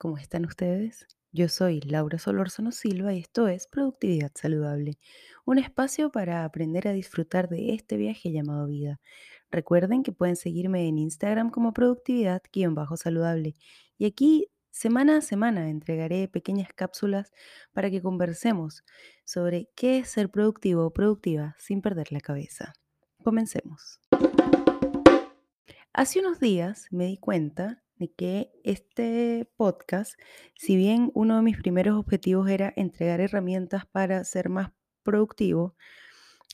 [0.00, 1.06] ¿cómo están ustedes?
[1.30, 4.98] Yo soy Laura Solórzano Silva y esto es Productividad Saludable,
[5.44, 8.98] un espacio para aprender a disfrutar de este viaje llamado vida.
[9.50, 13.56] Recuerden que pueden seguirme en Instagram como productividad-saludable
[13.98, 17.30] y aquí semana a semana entregaré pequeñas cápsulas
[17.74, 18.82] para que conversemos
[19.26, 22.72] sobre qué es ser productivo o productiva sin perder la cabeza.
[23.22, 24.00] Comencemos.
[25.92, 30.18] Hace unos días me di cuenta de que este podcast,
[30.56, 35.76] si bien uno de mis primeros objetivos era entregar herramientas para ser más productivo,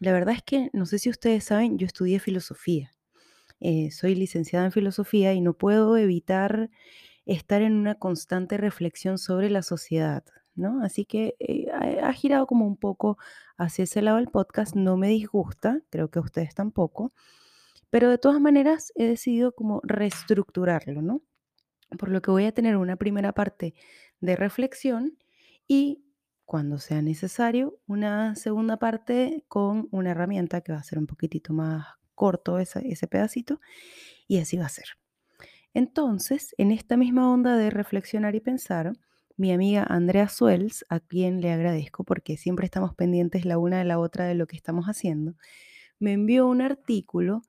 [0.00, 2.90] la verdad es que no sé si ustedes saben, yo estudié filosofía.
[3.58, 6.70] Eh, soy licenciada en filosofía y no puedo evitar
[7.24, 10.82] estar en una constante reflexión sobre la sociedad, ¿no?
[10.82, 11.68] Así que eh,
[12.02, 13.16] ha, girado como un poco
[13.56, 17.14] hacia ese lado el podcast, no me disgusta, creo que a ustedes tampoco,
[17.88, 21.22] pero de todas maneras he decidido como reestructurarlo, ¿no?
[21.98, 23.74] Por lo que voy a tener una primera parte
[24.20, 25.18] de reflexión
[25.66, 26.04] y
[26.44, 31.52] cuando sea necesario una segunda parte con una herramienta que va a ser un poquitito
[31.52, 33.60] más corto ese, ese pedacito
[34.26, 34.86] y así va a ser.
[35.74, 38.92] Entonces, en esta misma onda de reflexionar y pensar,
[39.36, 43.84] mi amiga Andrea Suels, a quien le agradezco porque siempre estamos pendientes la una de
[43.84, 45.34] la otra de lo que estamos haciendo,
[45.98, 47.42] me envió un artículo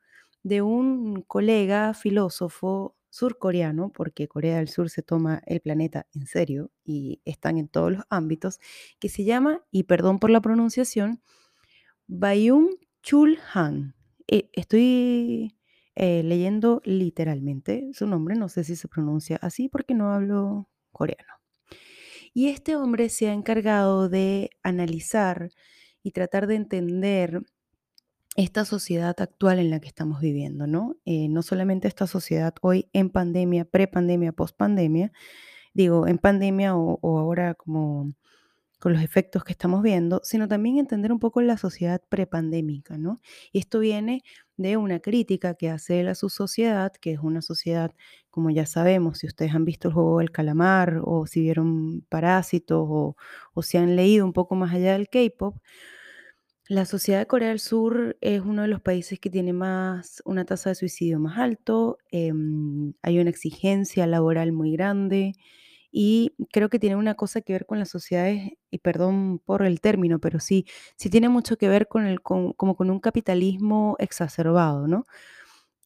[0.43, 6.71] de un colega filósofo surcoreano, porque Corea del Sur se toma el planeta en serio
[6.83, 8.59] y están en todos los ámbitos,
[8.99, 11.21] que se llama, y perdón por la pronunciación,
[12.07, 12.69] Bayung
[13.03, 13.95] Chul Han.
[14.27, 15.55] Eh, estoy
[15.95, 21.33] eh, leyendo literalmente su nombre, no sé si se pronuncia así porque no hablo coreano.
[22.33, 25.49] Y este hombre se ha encargado de analizar
[26.01, 27.43] y tratar de entender
[28.35, 30.97] esta sociedad actual en la que estamos viviendo, ¿no?
[31.05, 35.11] Eh, no solamente esta sociedad hoy en pandemia, prepandemia, pospandemia,
[35.73, 38.13] digo, en pandemia o, ahora como
[38.79, 43.21] con los efectos que estamos viendo, sino también entender un poco la sociedad prepandémica, ¿no?
[43.51, 44.23] Y esto viene
[44.57, 47.91] de una crítica que hace él a su sociedad, que es una sociedad,
[48.31, 52.87] como ya sabemos, si ustedes han visto el juego del calamar o si vieron Parásitos
[52.89, 53.15] o,
[53.53, 55.57] o si han leído un poco más allá del K-pop,
[56.71, 60.45] la sociedad de Corea del Sur es uno de los países que tiene más, una
[60.45, 65.33] tasa de suicidio más alto, em, hay una exigencia laboral muy grande
[65.91, 69.81] y creo que tiene una cosa que ver con las sociedades, y perdón por el
[69.81, 70.65] término, pero sí,
[70.97, 75.05] sí tiene mucho que ver con el, con- como con un capitalismo exacerbado, ¿no?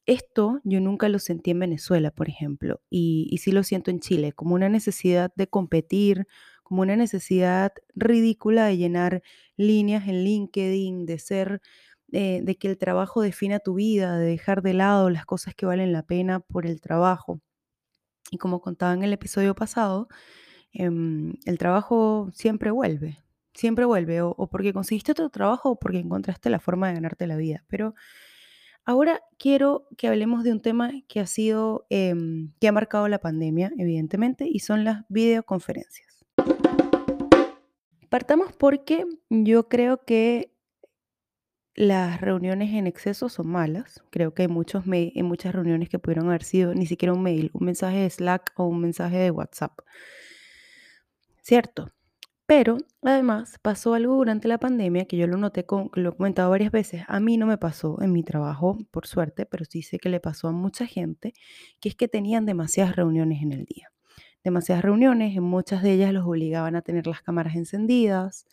[0.06, 3.98] Esto yo nunca lo sentí en Venezuela, por ejemplo, y, y sí lo siento en
[4.00, 6.26] Chile, como una necesidad de competir,
[6.66, 9.22] como una necesidad ridícula de llenar
[9.56, 11.60] líneas en LinkedIn, de ser,
[12.12, 15.66] eh, de que el trabajo defina tu vida, de dejar de lado las cosas que
[15.66, 17.40] valen la pena por el trabajo.
[18.30, 20.08] Y como contaba en el episodio pasado,
[20.72, 23.18] em, el trabajo siempre vuelve,
[23.54, 27.36] siempre vuelve, o, porque conseguiste otro trabajo o porque encontraste la forma de ganarte la
[27.36, 27.64] vida.
[27.68, 27.94] Pero
[28.84, 33.18] Ahora quiero que hablemos de un tema que ha sido, em, que ha marcado la
[33.18, 36.05] pandemia, evidentemente, y son las videoconferencias.
[38.08, 40.52] Partamos porque yo creo que
[41.74, 44.02] las reuniones en exceso son malas.
[44.10, 47.50] Creo que hay muchos hay muchas reuniones que pudieron haber sido ni siquiera un mail,
[47.52, 49.78] un mensaje de Slack o un mensaje de WhatsApp.
[51.42, 51.92] ¿Cierto?
[52.46, 56.50] Pero además pasó algo durante la pandemia que yo lo noté, con, lo he comentado
[56.50, 57.02] varias veces.
[57.08, 60.20] A mí no me pasó en mi trabajo, por suerte, pero sí sé que le
[60.20, 61.34] pasó a mucha gente,
[61.80, 63.90] que es que tenían demasiadas reuniones en el día.
[64.46, 68.46] Demasiadas reuniones, en muchas de ellas los obligaban a tener las cámaras encendidas.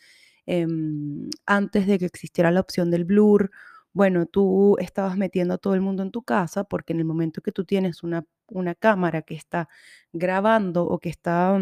[0.47, 3.51] em, antes de que existiera la opción del blur,
[3.93, 7.41] bueno, tú estabas metiendo a todo el mundo en tu casa porque en el momento
[7.41, 9.69] que tú tienes una, una cámara que está
[10.13, 11.59] grabando o que está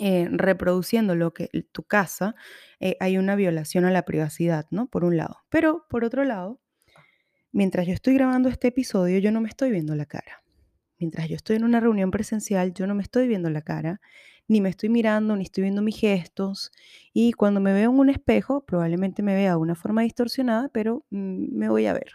[0.00, 2.34] eh, reproduciendo lo que tu casa,
[2.80, 4.88] eh, hay una violación a la privacidad, ¿no?
[4.88, 5.38] Por un lado.
[5.50, 6.60] Pero por otro lado,
[7.52, 10.42] mientras yo estoy grabando este episodio, yo no me estoy viendo la cara.
[10.98, 14.00] Mientras yo estoy en una reunión presencial, yo no me estoy viendo la cara,
[14.48, 16.72] ni me estoy mirando, ni estoy viendo mis gestos.
[17.12, 21.04] Y cuando me veo en un espejo, probablemente me vea de una forma distorsionada, pero
[21.10, 22.12] mm, me voy a ver.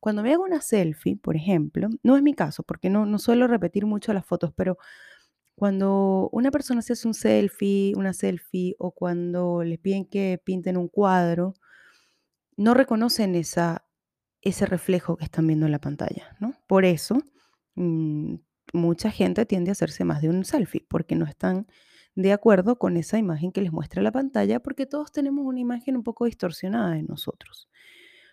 [0.00, 3.46] Cuando me hago una selfie, por ejemplo, no es mi caso, porque no, no suelo
[3.46, 4.78] repetir mucho las fotos, pero
[5.56, 10.78] cuando una persona se hace un selfie, una selfie, o cuando les piden que pinten
[10.78, 11.54] un cuadro,
[12.56, 13.84] no reconocen esa,
[14.40, 16.54] ese reflejo que están viendo en la pantalla, ¿no?
[16.66, 17.22] Por eso,
[17.74, 18.34] mm,
[18.72, 21.66] mucha gente tiende a hacerse más de un selfie, porque no están
[22.14, 25.96] de acuerdo con esa imagen que les muestra la pantalla, porque todos tenemos una imagen
[25.96, 27.68] un poco distorsionada de nosotros.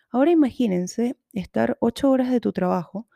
[0.10, 3.08] Ahora imagínense estar ocho horas de tu trabajo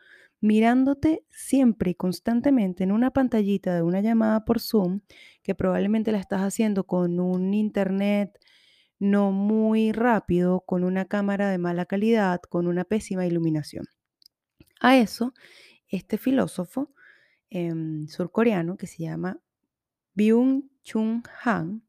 [0.41, 5.01] mirándote siempre y constantemente en una pantallita de una llamada por Zoom,
[5.44, 8.39] que probablemente la estás haciendo con un internet
[9.00, 13.85] no muy rápido, con una cámara de mala calidad, con una pésima iluminación.
[14.79, 15.33] A eso,
[15.91, 16.93] este filósofo
[17.49, 19.39] em, surcoreano que se llama
[20.15, 21.83] Byung-Chun Han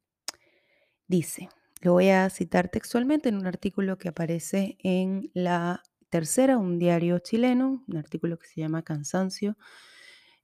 [1.06, 1.48] dice,
[1.80, 7.18] lo voy a citar textualmente en un artículo que aparece en la tercera, un diario
[7.18, 9.56] chileno, un artículo que se llama Cansancio,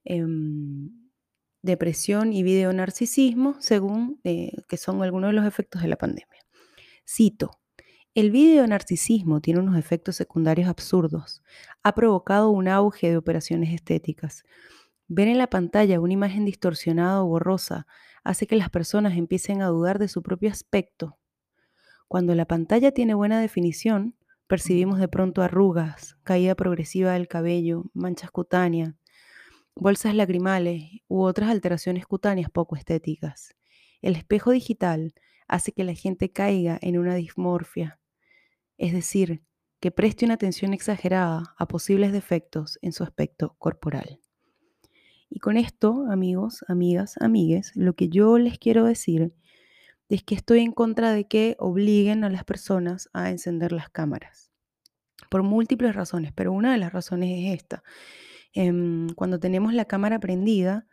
[0.04, 0.90] em,
[1.62, 6.40] Depresión y Videonarcisismo, según eh, que son algunos de los efectos de la pandemia.
[7.06, 7.60] Cito,
[8.14, 11.42] el videonarcisismo tiene unos efectos secundarios absurdos.
[11.82, 14.44] Ha provocado un auge de operaciones estéticas.
[15.06, 17.86] Ver en la pantalla una imagen distorsionada o borrosa
[18.24, 21.18] hace que las personas empiecen a dudar de su propio aspecto.
[22.08, 24.16] Cuando la pantalla tiene buena definición,
[24.46, 28.94] percibimos de pronto arrugas, caída progresiva del cabello, manchas cutáneas,
[29.74, 33.54] bolsas lagrimales u otras alteraciones cutáneas poco estéticas.
[34.00, 35.14] El espejo digital
[35.48, 37.98] hace que la gente caiga en una dismorfia,
[38.76, 39.42] es decir,
[39.80, 44.20] que preste una atención exagerada a posibles defectos en su aspecto corporal.
[45.30, 49.34] Y con esto, amigos, amigas, amigues, lo que yo les quiero decir
[50.08, 54.50] es que estoy en contra de que obliguen a las personas a encender las cámaras,
[55.30, 57.82] por múltiples razones, pero una de las razones es esta.
[58.54, 60.86] Em, cuando tenemos la cámara prendida,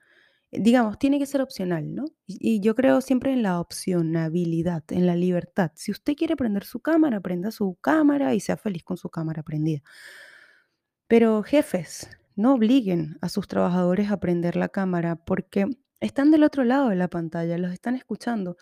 [0.60, 2.06] digamos, tiene que ser opcional, ¿no?
[2.28, 5.72] Y, yo creo siempre en la opcionabilidad, en la libertad.
[5.76, 9.44] Si usted quiere prender su cámara, prenda su cámara y sea feliz con su cámara
[9.44, 9.82] prendida.
[11.08, 15.66] Pero jefes, no obliguen a sus trabajadores a prender la cámara porque
[16.00, 18.58] están del otro lado de la pantalla, los están escuchando.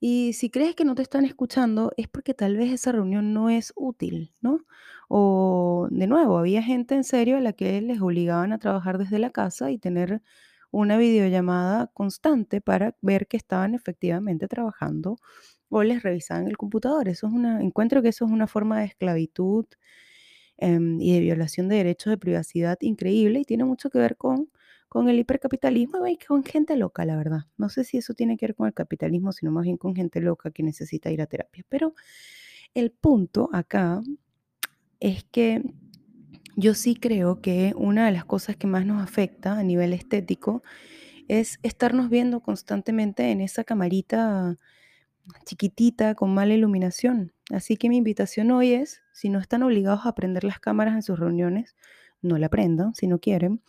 [0.00, 3.48] Y si crees que no te están escuchando, es porque tal vez esa reunión no
[3.50, 4.66] es útil, ¿no?
[5.08, 9.18] O de nuevo, había gente en serio a la que les obligaban a trabajar desde
[9.18, 10.22] la casa y tener
[10.74, 15.18] una videollamada constante para ver que estaban efectivamente trabajando
[15.68, 17.08] o les revisaban el computador.
[17.08, 19.66] Eso es una, encuentro que eso es una forma de esclavitud
[20.56, 24.50] em, y de violación de derechos de privacidad increíble y tiene mucho que ver con,
[24.88, 27.42] con el hipercapitalismo y con gente loca, la verdad.
[27.56, 30.20] No sé si eso tiene que ver con el capitalismo, sino más bien con gente
[30.20, 31.64] loca que necesita ir a terapia.
[31.68, 31.94] Pero
[32.74, 34.02] el punto acá
[35.00, 35.62] es que
[36.56, 40.62] yo sí creo que una de las cosas que más nos afecta a nivel estético
[41.28, 44.58] es estarnos viendo constantemente en esa camarita
[45.44, 47.32] chiquitita con mala iluminación.
[47.50, 51.02] Así que mi invitación hoy es, si no están obligados a prender las cámaras en
[51.02, 51.76] sus reuniones,
[52.20, 53.62] no la prendan si no quieren.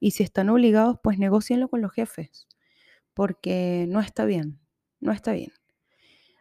[0.00, 2.46] Y si están obligados, pues negocienlo con los jefes,
[3.14, 4.58] porque no está bien,
[5.00, 5.52] no está bien.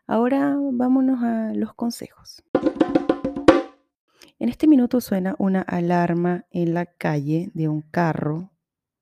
[0.05, 2.43] Ahora vámonos a los consejos.
[4.39, 8.51] En este minuto suena una alarma en la calle de un carro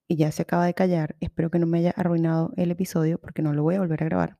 [0.07, 1.17] y ya se acaba de callar.
[1.19, 4.05] Espero que no me haya arruinado el episodio porque no lo voy a volver a
[4.05, 4.37] grabar.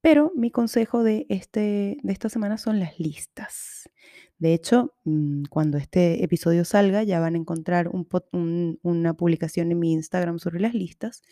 [0.00, 3.88] Pero mi consejo de, este, de esta semana son las listas.
[4.36, 9.92] De hecho, mm, cuando este episodio salga, ya van a encontrar una publicación en mi
[9.92, 11.22] Instagram sobre las listas.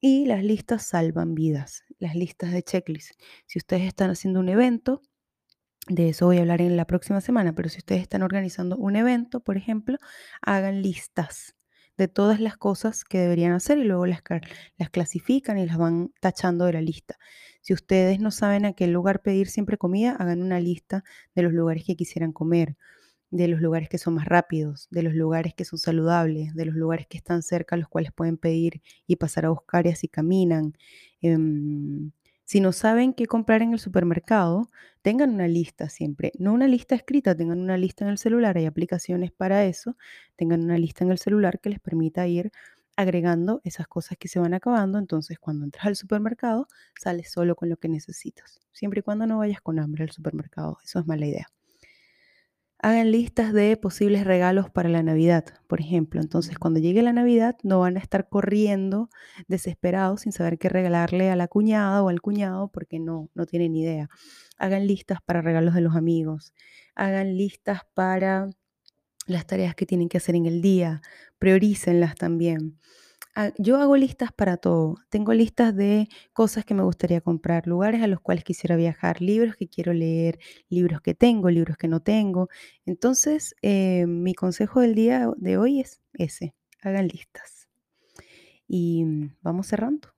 [0.00, 3.12] Y las listas salvan vidas, las listas de checklist.
[3.46, 5.02] Si ustedes están haciendo un evento,
[5.88, 8.96] de eso voy a hablar en la próxima semana, pero si ustedes están organizando un
[8.96, 9.98] evento, por ejemplo,
[10.40, 11.56] hagan listas
[11.98, 14.22] de todas las cosas que deberían hacer y luego las,
[14.78, 17.16] las clasifican y las van tachando de la lista.
[17.60, 21.52] Si ustedes no saben a qué lugar pedir siempre comida, hagan una lista de los
[21.52, 22.76] lugares que quisieran comer,
[23.30, 26.74] de los lugares que son más rápidos, de los lugares que son saludables, de los
[26.74, 30.74] lugares que están cerca, los cuales pueden pedir y pasar a buscar y así caminan.
[31.22, 32.12] Em,
[32.52, 34.68] si no saben qué comprar en el supermercado,
[35.00, 38.66] tengan una lista siempre, no una lista escrita, tengan una lista en el celular, hay
[38.66, 39.96] aplicaciones para eso,
[40.36, 42.52] tengan una lista en el celular que les permita ir
[42.94, 46.68] agregando esas cosas que se van acabando, entonces cuando entras al supermercado
[47.00, 50.76] sales solo con lo que necesitas, siempre y cuando no vayas con hambre al supermercado,
[50.84, 51.48] eso es mala idea.
[52.84, 56.20] Hagan listas de posibles regalos para la Navidad, por ejemplo.
[56.20, 59.08] Entonces, cuando llegue la Navidad, no van a estar corriendo
[59.46, 63.76] desesperados sin saber qué regalarle a la cuñada o al cuñado porque no, no tienen
[63.76, 64.08] idea.
[64.58, 66.54] Hagan listas para regalos de los amigos.
[66.96, 68.50] Hagan listas para
[69.28, 71.02] las tareas que tienen que hacer en el día.
[71.38, 72.80] Priorícenlas también.
[73.34, 74.96] Ah, yo hago listas para todo.
[75.08, 79.56] Tengo listas de cosas que me gustaría comprar, lugares a los cuales quisiera viajar, libros
[79.56, 82.50] que quiero leer, libros que tengo, libros que no tengo.
[82.84, 87.68] Entonces, eh, mi consejo del día de hoy es ese, hagan listas.
[88.68, 90.08] Y mm, vamos cerrando.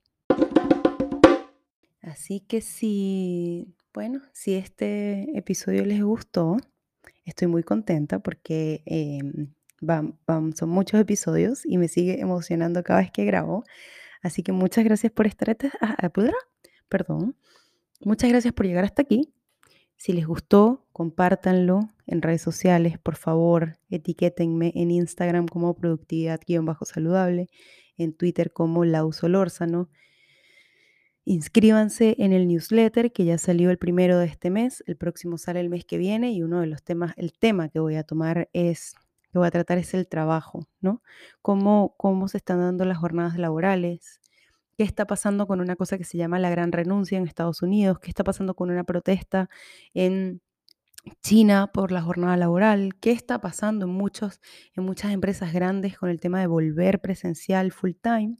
[2.01, 6.57] Así que si, bueno, si este episodio les gustó,
[7.23, 10.17] estoy muy contenta porque em, Bam,
[10.55, 13.63] son muchos episodios y me sigue emocionando cada vez que grabo.
[14.21, 16.09] Así que muchas gracias por estar, ah, ah,
[16.89, 17.35] perdón,
[18.01, 19.33] muchas gracias por llegar hasta aquí.
[19.97, 27.47] Si les gustó, compártanlo en redes sociales, por favor, etiquétenme en Instagram como productividad-saludable,
[27.97, 29.89] en Twitter como Lausolórzano.
[31.23, 35.59] Inscríbanse en el newsletter que ya salió el primero de este mes, el próximo sale
[35.59, 38.49] el mes que viene y uno de los temas, el tema que voy a tomar
[38.53, 38.95] es,
[39.35, 41.01] que voy a tratar es el trabajo, ¿no?
[41.41, 44.21] Cómo, cómo se están dando las jornadas laborales,
[44.77, 47.99] qué está pasando con una cosa que se llama la gran renuncia en Estados Unidos,
[47.99, 49.49] qué está pasando con una protesta
[49.93, 50.41] en
[51.21, 54.39] China por la jornada laboral, qué está pasando en, muchos,
[54.73, 58.37] en muchas empresas grandes con el tema de volver presencial full time.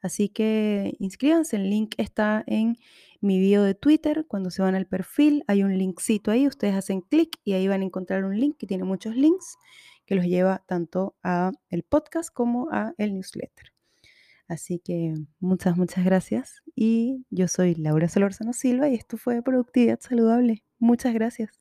[0.00, 2.78] Así que inscríbanse, el link está en
[3.20, 4.26] mi video de Twitter.
[4.26, 7.82] Cuando se van al perfil, hay un linkcito ahí, ustedes hacen clic y ahí van
[7.82, 9.56] a encontrar un link que tiene muchos links
[10.12, 13.72] que los lleva tanto a el podcast como a el newsletter.
[14.46, 16.62] Así que muchas, muchas gracias.
[16.76, 20.64] Y yo soy Laura Solorzano Silva y esto fue Productividad Saludable.
[20.78, 21.58] Muchas gracias.